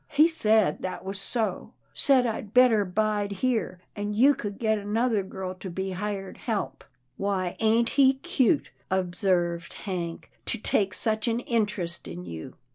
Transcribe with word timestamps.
He 0.09 0.27
said 0.27 0.81
that 0.81 1.05
was 1.05 1.19
so,— 1.21 1.73
said 1.93 2.25
I'd 2.25 2.55
better 2.55 2.83
bide 2.85 3.33
here, 3.33 3.81
an' 3.95 4.15
you 4.15 4.33
could 4.33 4.57
get 4.57 4.79
another 4.79 5.21
girl 5.21 5.53
to 5.53 5.69
be 5.69 5.91
hired 5.91 6.37
help."" 6.37 6.83
Why, 7.17 7.55
ain't 7.59 7.89
he 7.91 8.15
cute," 8.15 8.71
observed 8.89 9.73
Hank," 9.73 10.31
to 10.47 10.57
take 10.57 10.95
such 10.95 11.27
an 11.27 11.39
interest 11.41 12.07
in 12.07 12.25
you 12.25 12.55